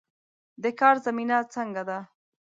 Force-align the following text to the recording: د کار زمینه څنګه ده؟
د 0.63 0.65
کار 0.79 0.95
زمینه 1.05 1.37
څنګه 1.53 1.81
ده؟ 1.89 1.99